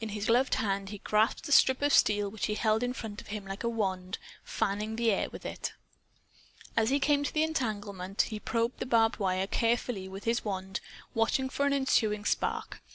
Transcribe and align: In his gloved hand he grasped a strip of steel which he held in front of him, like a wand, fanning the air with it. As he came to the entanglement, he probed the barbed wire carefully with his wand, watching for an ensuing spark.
In 0.00 0.08
his 0.08 0.24
gloved 0.24 0.54
hand 0.54 0.88
he 0.88 0.96
grasped 1.04 1.46
a 1.46 1.52
strip 1.52 1.82
of 1.82 1.92
steel 1.92 2.30
which 2.30 2.46
he 2.46 2.54
held 2.54 2.82
in 2.82 2.94
front 2.94 3.20
of 3.20 3.26
him, 3.26 3.46
like 3.46 3.62
a 3.62 3.68
wand, 3.68 4.16
fanning 4.42 4.96
the 4.96 5.10
air 5.12 5.28
with 5.28 5.44
it. 5.44 5.74
As 6.78 6.88
he 6.88 6.98
came 6.98 7.22
to 7.24 7.34
the 7.34 7.42
entanglement, 7.42 8.22
he 8.22 8.40
probed 8.40 8.78
the 8.78 8.86
barbed 8.86 9.18
wire 9.18 9.46
carefully 9.46 10.08
with 10.08 10.24
his 10.24 10.42
wand, 10.42 10.80
watching 11.12 11.50
for 11.50 11.66
an 11.66 11.74
ensuing 11.74 12.24
spark. 12.24 12.80